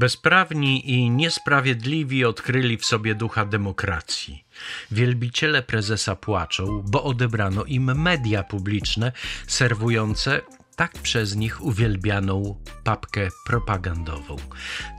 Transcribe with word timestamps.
Bezprawni 0.00 0.90
i 0.90 1.10
niesprawiedliwi 1.10 2.24
odkryli 2.24 2.76
w 2.76 2.84
sobie 2.84 3.14
ducha 3.14 3.44
demokracji. 3.44 4.44
Wielbiciele 4.90 5.62
prezesa 5.62 6.16
płaczą, 6.16 6.82
bo 6.86 7.04
odebrano 7.04 7.64
im 7.64 8.02
media 8.02 8.42
publiczne 8.42 9.12
serwujące 9.46 10.40
tak 10.76 10.92
przez 10.92 11.36
nich 11.36 11.64
uwielbianą 11.64 12.62
papkę 12.84 13.28
propagandową. 13.46 14.36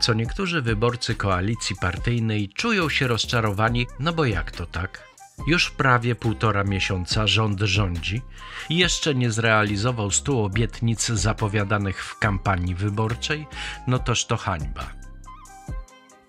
Co 0.02 0.14
niektórzy 0.14 0.62
wyborcy 0.62 1.16
koalicji 1.16 1.76
partyjnej 1.82 2.50
czują 2.50 2.90
się 2.90 3.08
rozczarowani, 3.08 3.88
no 4.00 4.14
bo 4.14 4.26
jak 4.26 4.52
to 4.52 4.66
tak? 4.66 5.11
Już 5.48 5.72
prawie 5.72 6.16
półtora 6.16 6.64
miesiąca 6.64 7.28
rząd 7.28 7.60
rządzi 7.60 8.22
i 8.70 8.78
jeszcze 8.78 9.16
nie 9.16 9.32
zrealizował 9.32 10.12
stu 10.12 10.44
obietnic 10.44 11.08
zapowiadanych 11.08 12.06
w 12.06 12.20
kampanii 12.20 12.76
wyborczej, 12.76 13.48
no 13.88 14.00
toż 14.00 14.26
to 14.26 14.38
hańba. 14.38 14.90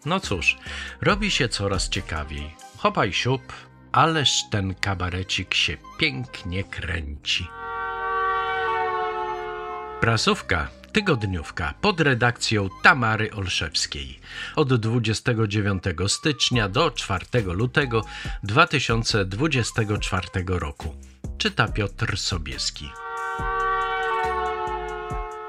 No 0.04 0.20
cóż, 0.20 0.58
robi 1.00 1.30
się 1.30 1.48
coraz 1.48 1.88
ciekawiej. 1.88 2.56
Hopaj 2.78 3.12
siup, 3.12 3.52
ależ 3.92 4.42
ten 4.50 4.74
kabarecik 4.74 5.54
się 5.54 5.76
pięknie 5.98 6.64
kręci. 6.64 7.48
Prasówka 10.00 10.68
tygodniówka 10.92 11.74
pod 11.80 12.00
redakcją 12.00 12.68
Tamary 12.82 13.32
Olszewskiej 13.32 14.20
od 14.56 14.74
29 14.74 15.82
stycznia 16.06 16.68
do 16.68 16.90
4 16.90 17.26
lutego 17.44 18.04
2024 18.42 20.28
roku. 20.46 20.94
Czyta 21.38 21.68
Piotr 21.68 22.18
Sobieski. 22.18 22.90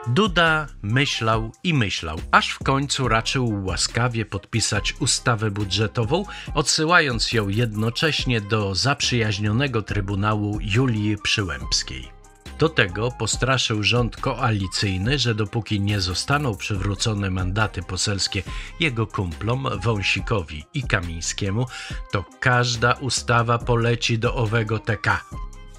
Duda 0.07 0.67
myślał 0.81 1.51
i 1.63 1.73
myślał, 1.73 2.20
aż 2.31 2.49
w 2.49 2.59
końcu 2.59 3.07
raczył 3.07 3.65
łaskawie 3.65 4.25
podpisać 4.25 4.95
ustawę 4.99 5.51
budżetową, 5.51 6.25
odsyłając 6.53 7.31
ją 7.31 7.49
jednocześnie 7.49 8.41
do 8.41 8.75
zaprzyjaźnionego 8.75 9.81
Trybunału 9.81 10.59
Julii 10.62 11.18
Przyłębskiej. 11.23 12.23
Do 12.59 12.70
tego 12.70 13.12
postraszył 13.12 13.84
rząd 13.84 14.18
koalicyjny, 14.18 15.20
że 15.20 15.35
dopóki 15.35 15.82
nie 15.82 16.01
zostaną 16.01 16.55
przywrócone 16.55 17.29
mandaty 17.29 17.84
poselskie 17.84 18.43
jego 18.79 19.07
kumplom 19.07 19.68
Wąsikowi 19.84 20.65
i 20.74 20.84
Kamińskiemu, 20.84 21.65
to 22.12 22.26
każda 22.40 22.93
ustawa 22.93 23.57
poleci 23.57 24.20
do 24.20 24.35
owego 24.35 24.79
TK. 24.79 25.26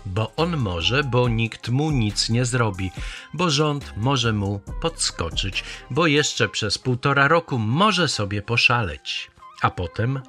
Bo 0.06 0.32
on 0.36 0.56
może, 0.56 1.04
bo 1.04 1.28
nikt 1.28 1.68
mu 1.68 1.90
nic 1.90 2.30
nie 2.30 2.44
zrobi, 2.44 2.90
bo 3.34 3.50
rząd 3.50 3.92
może 3.96 4.32
mu 4.32 4.60
podskoczyć, 4.82 5.64
bo 5.90 6.06
jeszcze 6.06 6.48
przez 6.48 6.78
półtora 6.78 7.28
roku 7.28 7.58
może 7.58 8.08
sobie 8.08 8.42
poszaleć. 8.42 9.30
A 9.62 9.70
potem? 9.70 10.20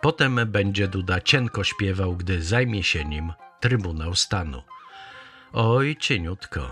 Potem 0.00 0.40
będzie 0.46 0.88
Duda 0.88 1.20
cienko 1.20 1.64
śpiewał, 1.64 2.16
gdy 2.16 2.42
zajmie 2.42 2.82
się 2.82 3.04
nim 3.04 3.32
Trybunał 3.60 4.14
Stanu. 4.14 4.62
Oj, 5.52 5.96
cieniutko. 6.00 6.70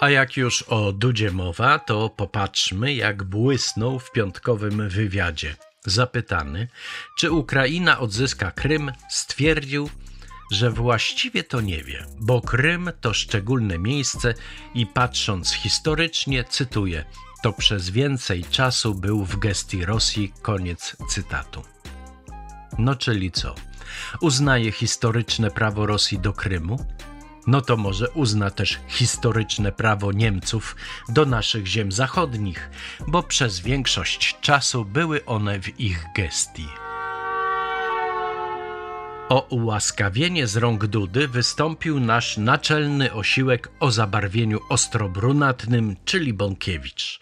A 0.00 0.10
jak 0.10 0.36
już 0.36 0.62
o 0.62 0.92
Dudzie 0.92 1.30
mowa, 1.30 1.78
to 1.78 2.08
popatrzmy, 2.08 2.94
jak 2.94 3.22
błysnął 3.22 3.98
w 3.98 4.12
piątkowym 4.12 4.88
wywiadzie. 4.88 5.56
Zapytany, 5.84 6.68
czy 7.18 7.30
Ukraina 7.30 7.98
odzyska 7.98 8.50
Krym, 8.50 8.92
stwierdził, 9.10 9.90
że 10.50 10.70
właściwie 10.70 11.44
to 11.44 11.60
nie 11.60 11.84
wie, 11.84 12.06
bo 12.20 12.40
Krym 12.40 12.90
to 13.00 13.14
szczególne 13.14 13.78
miejsce 13.78 14.34
i 14.74 14.86
patrząc 14.86 15.52
historycznie, 15.52 16.44
cytuję, 16.44 17.04
to 17.42 17.52
przez 17.52 17.90
więcej 17.90 18.44
czasu 18.44 18.94
był 18.94 19.24
w 19.24 19.38
gestii 19.38 19.84
Rosji. 19.84 20.32
Koniec 20.42 20.96
cytatu. 21.08 21.62
No 22.78 22.94
czyli 22.94 23.30
co? 23.30 23.54
Uznaje 24.20 24.72
historyczne 24.72 25.50
prawo 25.50 25.86
Rosji 25.86 26.18
do 26.18 26.32
Krymu? 26.32 26.86
No 27.46 27.60
to 27.60 27.76
może 27.76 28.10
uzna 28.10 28.50
też 28.50 28.78
historyczne 28.88 29.72
prawo 29.72 30.12
Niemców 30.12 30.76
do 31.08 31.26
naszych 31.26 31.66
ziem 31.66 31.92
zachodnich, 31.92 32.70
bo 33.08 33.22
przez 33.22 33.60
większość 33.60 34.36
czasu 34.40 34.84
były 34.84 35.24
one 35.24 35.60
w 35.60 35.80
ich 35.80 36.04
gestii. 36.16 36.68
O 39.28 39.46
ułaskawienie 39.50 40.46
z 40.46 40.56
rąk 40.56 40.86
Dudy 40.86 41.28
wystąpił 41.28 42.00
nasz 42.00 42.36
naczelny 42.36 43.12
osiłek 43.12 43.68
o 43.80 43.90
zabarwieniu 43.90 44.60
ostrobrunatnym, 44.68 45.96
czyli 46.04 46.32
Bąkiewicz. 46.32 47.20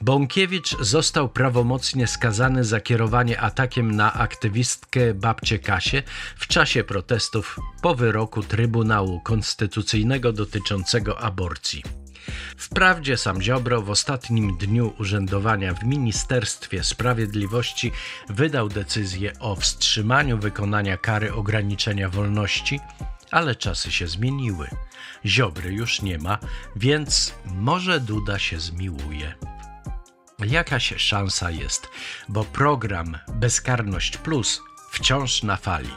Bąkiewicz 0.00 0.76
został 0.80 1.28
prawomocnie 1.28 2.06
skazany 2.06 2.64
za 2.64 2.80
kierowanie 2.80 3.40
atakiem 3.40 3.90
na 3.90 4.12
aktywistkę 4.12 5.14
babcie 5.14 5.58
Kasię 5.58 6.02
w 6.36 6.46
czasie 6.46 6.84
protestów 6.84 7.56
po 7.82 7.94
wyroku 7.94 8.42
Trybunału 8.42 9.20
Konstytucyjnego 9.20 10.32
dotyczącego 10.32 11.18
aborcji. 11.18 11.82
Wprawdzie 12.56 13.16
sam 13.16 13.42
Ziobro 13.42 13.82
w 13.82 13.90
ostatnim 13.90 14.56
dniu 14.58 14.94
urzędowania 14.98 15.74
w 15.74 15.84
Ministerstwie 15.84 16.84
Sprawiedliwości 16.84 17.92
wydał 18.28 18.68
decyzję 18.68 19.32
o 19.38 19.56
wstrzymaniu 19.56 20.38
wykonania 20.38 20.96
kary 20.96 21.34
ograniczenia 21.34 22.08
wolności, 22.08 22.80
ale 23.30 23.54
czasy 23.54 23.92
się 23.92 24.06
zmieniły. 24.06 24.68
Ziobry 25.26 25.72
już 25.72 26.02
nie 26.02 26.18
ma, 26.18 26.38
więc 26.76 27.34
może 27.44 28.00
Duda 28.00 28.38
się 28.38 28.60
zmiłuje. 28.60 29.34
Jakaś 30.46 30.94
szansa 30.96 31.50
jest, 31.50 31.88
bo 32.28 32.44
program 32.44 33.18
Bezkarność 33.28 34.16
Plus 34.16 34.62
wciąż 34.92 35.42
na 35.42 35.56
fali. 35.56 35.90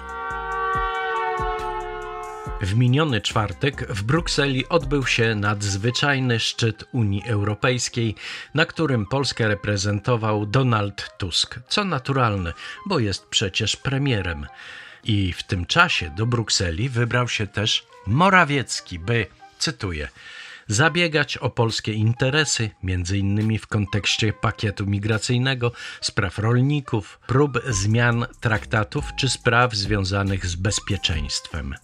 W 2.64 2.76
miniony 2.76 3.22
czwartek 3.22 3.94
w 3.94 4.04
Brukseli 4.04 4.70
odbył 4.70 5.06
się 5.06 5.36
nadzwyczajny 5.36 6.40
szczyt 6.40 6.84
Unii 6.92 7.24
Europejskiej, 7.26 8.16
na 8.54 8.66
którym 8.66 9.06
Polskę 9.06 9.48
reprezentował 9.48 10.46
Donald 10.46 11.18
Tusk, 11.18 11.60
co 11.68 11.84
naturalne, 11.84 12.54
bo 12.86 13.00
jest 13.00 13.28
przecież 13.28 13.76
premierem. 13.76 14.48
I 15.04 15.34
w 15.34 15.44
tym 15.44 15.66
czasie 15.66 16.10
do 16.18 16.26
Brukseli 16.26 16.90
wybrał 16.90 17.28
się 17.28 17.48
też 17.48 17.88
Morawiecki, 18.08 19.00
by, 19.00 19.26
cytuję, 19.60 20.08
zabiegać 20.68 21.38
o 21.38 21.50
polskie 21.50 21.94
interesy, 21.94 22.70
między 22.84 23.18
innymi 23.18 23.60
w 23.60 23.68
kontekście 23.68 24.34
pakietu 24.34 24.86
migracyjnego, 24.86 25.72
spraw 26.02 26.40
rolników, 26.40 27.20
prób 27.28 27.60
zmian 27.70 28.26
traktatów 28.40 29.06
czy 29.18 29.30
spraw 29.30 29.76
związanych 29.76 30.46
z 30.46 30.56
bezpieczeństwem. 30.56 31.76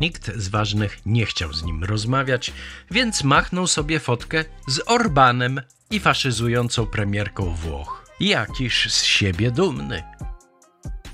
Nikt 0.00 0.36
z 0.36 0.48
ważnych 0.48 0.98
nie 1.06 1.26
chciał 1.26 1.52
z 1.52 1.62
nim 1.62 1.84
rozmawiać, 1.84 2.52
więc 2.90 3.24
machnął 3.24 3.66
sobie 3.66 4.00
fotkę 4.00 4.44
z 4.68 4.80
Orbanem 4.86 5.60
i 5.90 6.00
faszyzującą 6.00 6.86
premierką 6.86 7.54
Włoch. 7.54 8.04
Jakiż 8.20 8.92
z 8.92 9.04
siebie 9.04 9.50
dumny. 9.50 10.02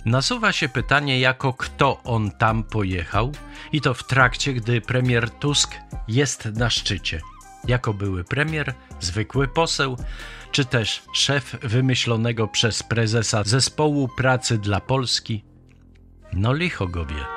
Nasuwa 0.04 0.52
się 0.52 0.68
pytanie, 0.68 1.20
jako 1.20 1.52
kto 1.52 2.02
on 2.04 2.30
tam 2.30 2.64
pojechał, 2.64 3.32
i 3.72 3.80
to 3.80 3.94
w 3.94 4.06
trakcie, 4.06 4.52
gdy 4.52 4.80
premier 4.80 5.30
Tusk 5.30 5.74
jest 6.08 6.44
na 6.44 6.70
szczycie. 6.70 7.20
Jako 7.68 7.94
były 7.94 8.24
premier, 8.24 8.74
zwykły 9.00 9.48
poseł, 9.48 9.96
czy 10.52 10.64
też 10.64 11.02
szef 11.12 11.56
wymyślonego 11.62 12.48
przez 12.48 12.82
prezesa 12.82 13.42
zespołu 13.44 14.08
pracy 14.08 14.58
dla 14.58 14.80
Polski? 14.80 15.44
No 16.32 16.54
licho 16.54 16.86
go 16.86 17.06
wie. 17.06 17.35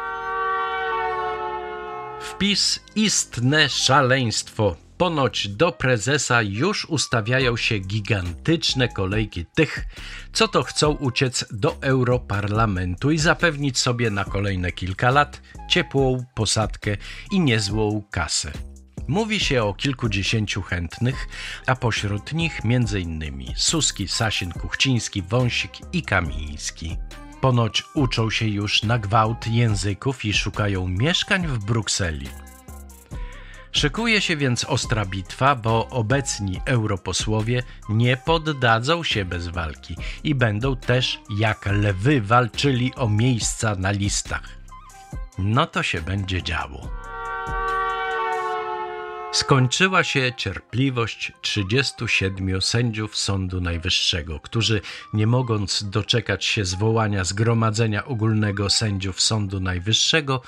Wpis 2.30 2.80
istne 2.96 3.70
szaleństwo. 3.70 4.76
Ponoć 4.98 5.48
do 5.48 5.72
prezesa 5.72 6.42
już 6.42 6.86
ustawiają 6.86 7.58
się 7.58 7.78
gigantyczne 7.80 8.88
kolejki 8.88 9.46
tych, 9.46 9.86
co 10.34 10.48
to 10.48 10.64
chcą 10.64 10.92
uciec 10.92 11.46
do 11.52 11.78
Europarlamentu 11.82 13.12
i 13.12 13.18
zapewnić 13.18 13.80
sobie 13.80 14.12
na 14.12 14.26
kolejne 14.26 14.72
kilka 14.72 15.12
lat 15.12 15.42
ciepłą 15.70 16.26
posadkę 16.36 16.98
i 17.32 17.40
niezłą 17.40 18.04
kasę. 18.12 18.52
Mówi 19.08 19.40
się 19.40 19.64
o 19.64 19.74
kilkudziesięciu 19.74 20.62
chętnych, 20.62 21.28
a 21.68 21.76
pośród 21.76 22.34
nich 22.34 22.60
m.in. 22.66 23.54
Suski, 23.56 24.08
Sasin, 24.08 24.52
Kuchciński, 24.52 25.22
Wąsik 25.22 25.72
i 25.94 26.04
Kamiński. 26.04 26.98
Ponoć 27.42 27.84
uczą 27.94 28.30
się 28.30 28.48
już 28.48 28.84
na 28.84 29.00
gwałt 29.00 29.48
języków 29.48 30.26
i 30.26 30.34
szukają 30.34 30.88
mieszkań 30.88 31.48
w 31.48 31.66
Brukseli. 31.66 32.30
Szykuje 33.72 34.22
się 34.22 34.38
więc 34.38 34.66
ostra 34.66 35.06
bitwa, 35.06 35.56
bo 35.56 35.88
obecni 35.90 36.62
europosłowie 36.66 37.64
nie 37.90 38.18
poddadzą 38.18 39.04
się 39.04 39.26
bez 39.26 39.48
walki 39.48 39.96
i 40.24 40.36
będą 40.36 40.76
też 40.76 41.20
jak 41.40 41.66
lwy 41.66 42.22
walczyli 42.22 42.96
o 42.96 43.10
miejsca 43.10 43.76
na 43.76 43.92
listach. 43.92 44.60
No 45.38 45.66
to 45.66 45.84
się 45.84 46.02
będzie 46.02 46.44
działo. 46.44 46.90
Skończyła 49.32 50.04
się 50.04 50.32
cierpliwość 50.38 51.32
37 51.42 52.62
sędziów 52.62 53.18
Sądu 53.18 53.62
Najwyższego, 53.62 54.40
którzy, 54.40 54.82
nie 55.14 55.28
mogąc 55.28 55.90
doczekać 55.90 56.46
się 56.46 56.66
zwołania 56.66 57.24
Zgromadzenia 57.24 58.06
Ogólnego 58.06 58.70
Sędziów 58.70 59.22
Sądu 59.22 59.60
Najwyższego, 59.60 60.42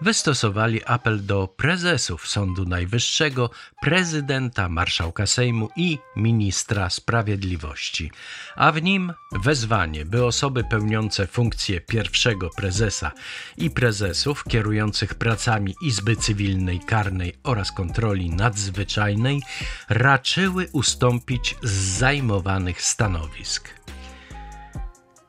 wystosowali 0.00 0.84
apel 0.84 1.26
do 1.26 1.48
prezesów 1.48 2.28
Sądu 2.28 2.64
Najwyższego, 2.64 3.50
prezydenta, 3.80 4.68
marszałka 4.68 5.26
Sejmu 5.26 5.68
i 5.76 5.98
ministra 6.16 6.90
sprawiedliwości, 6.90 8.10
a 8.56 8.72
w 8.72 8.82
nim 8.82 9.12
wezwanie, 9.32 10.04
by 10.04 10.24
osoby 10.24 10.64
pełniące 10.64 11.26
funkcję 11.26 11.80
pierwszego 11.80 12.50
prezesa 12.56 13.12
i 13.56 13.70
prezesów 13.70 14.44
kierujących 14.44 15.14
pracami 15.14 15.74
Izby 15.82 16.16
Cywilnej, 16.16 16.80
Karnej 16.80 17.34
oraz 17.42 17.72
Kontroli 17.72 18.30
Nadzwyczajnej 18.30 19.42
raczyły 19.88 20.68
ustąpić 20.72 21.56
z 21.62 21.72
zajmowanych 21.72 22.82
stanowisk. 22.82 23.83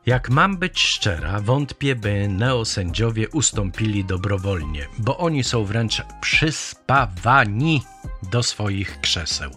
Jak 0.06 0.30
mam 0.30 0.56
być 0.56 0.80
szczera, 0.80 1.40
wątpię, 1.40 1.96
by 1.96 2.28
neosędziowie 2.28 3.28
ustąpili 3.28 4.04
dobrowolnie, 4.04 4.86
bo 4.98 5.18
oni 5.18 5.44
są 5.44 5.64
wręcz 5.64 6.02
przyspawani 6.20 7.82
do 8.22 8.42
swoich 8.42 9.00
krzeseł. 9.00 9.50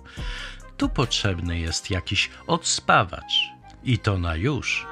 Tu 0.78 0.90
potrzebny 0.90 1.60
jest 1.60 1.90
jakiś 1.92 2.30
odspawacz 2.48 3.50
i 3.84 3.98
to 3.98 4.18
na 4.18 4.36
już. 4.36 4.88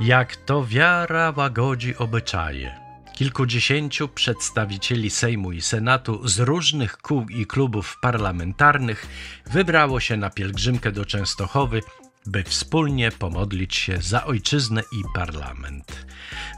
Jak 0.00 0.36
to 0.36 0.66
wiara 0.66 1.32
łagodzi 1.36 1.96
obyczaje. 1.96 2.74
Kilkudziesięciu 3.14 4.08
przedstawicieli 4.08 5.10
Sejmu 5.10 5.52
i 5.52 5.62
Senatu 5.62 6.28
z 6.28 6.38
różnych 6.38 6.98
kół 6.98 7.28
i 7.28 7.46
klubów 7.46 7.98
parlamentarnych 8.02 9.06
wybrało 9.46 10.00
się 10.00 10.16
na 10.16 10.30
pielgrzymkę 10.30 10.92
do 10.92 11.04
Częstochowy 11.04 11.82
by 12.26 12.42
wspólnie 12.42 13.12
pomodlić 13.12 13.76
się 13.76 13.98
za 14.02 14.24
ojczyznę 14.24 14.82
i 14.92 15.02
parlament. 15.14 16.06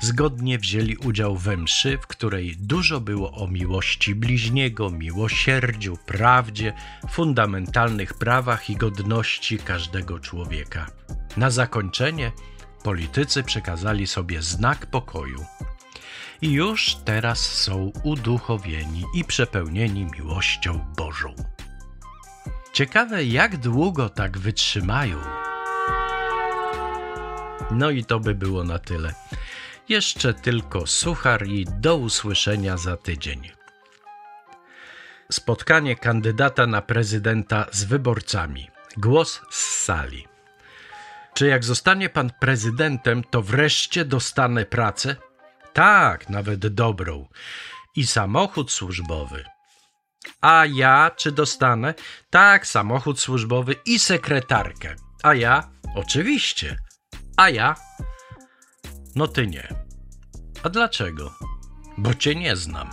Zgodnie 0.00 0.58
wzięli 0.58 0.96
udział 0.96 1.36
we 1.36 1.56
mszy, 1.56 1.98
w 1.98 2.06
której 2.06 2.56
dużo 2.56 3.00
było 3.00 3.32
o 3.32 3.48
miłości 3.48 4.14
bliźniego, 4.14 4.90
miłosierdziu, 4.90 5.96
prawdzie, 6.06 6.72
fundamentalnych 7.10 8.14
prawach 8.14 8.70
i 8.70 8.76
godności 8.76 9.58
każdego 9.58 10.18
człowieka. 10.18 10.86
Na 11.36 11.50
zakończenie 11.50 12.32
politycy 12.82 13.42
przekazali 13.42 14.06
sobie 14.06 14.42
znak 14.42 14.86
pokoju. 14.86 15.44
I 16.42 16.52
już 16.52 16.96
teraz 17.04 17.38
są 17.40 17.92
uduchowieni 18.02 19.04
i 19.14 19.24
przepełnieni 19.24 20.04
miłością 20.04 20.84
Bożą. 20.96 21.34
Ciekawe, 22.72 23.24
jak 23.24 23.56
długo 23.56 24.08
tak 24.08 24.38
wytrzymają. 24.38 25.47
No 27.70 27.90
i 27.90 28.04
to 28.04 28.20
by 28.20 28.34
było 28.34 28.64
na 28.64 28.78
tyle. 28.78 29.14
Jeszcze 29.88 30.34
tylko 30.34 30.86
suchar 30.86 31.46
i 31.46 31.64
do 31.64 31.96
usłyszenia 31.96 32.76
za 32.76 32.96
tydzień. 32.96 33.50
Spotkanie 35.32 35.96
kandydata 35.96 36.66
na 36.66 36.82
prezydenta 36.82 37.66
z 37.72 37.84
wyborcami. 37.84 38.70
Głos 38.96 39.40
z 39.50 39.84
sali. 39.84 40.26
Czy 41.34 41.46
jak 41.46 41.64
zostanie 41.64 42.08
pan 42.08 42.30
prezydentem, 42.40 43.24
to 43.30 43.42
wreszcie 43.42 44.04
dostanę 44.04 44.64
pracę? 44.64 45.16
Tak, 45.72 46.28
nawet 46.28 46.66
dobrą. 46.66 47.28
I 47.96 48.06
samochód 48.06 48.72
służbowy. 48.72 49.44
A 50.40 50.64
ja 50.66 51.10
czy 51.16 51.32
dostanę? 51.32 51.94
Tak, 52.30 52.66
samochód 52.66 53.20
służbowy 53.20 53.74
i 53.86 53.98
sekretarkę. 53.98 54.96
A 55.22 55.34
ja? 55.34 55.70
Oczywiście. 55.94 56.76
A 57.38 57.48
ja? 57.50 57.74
No 59.14 59.28
ty 59.28 59.46
nie. 59.46 59.68
A 60.62 60.68
dlaczego? 60.68 61.34
Bo 61.98 62.14
cię 62.14 62.34
nie 62.34 62.56
znam. 62.56 62.90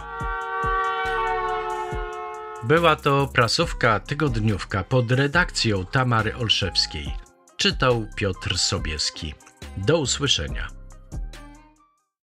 Była 2.63 2.95
to 2.95 3.27
prasówka 3.27 3.99
tygodniówka 3.99 4.83
pod 4.83 5.11
redakcją 5.11 5.85
Tamary 5.85 6.35
Olszewskiej. 6.35 7.13
Czytał 7.57 8.07
Piotr 8.15 8.57
Sobieski. 8.57 9.33
Do 9.77 9.97
usłyszenia. 9.97 10.74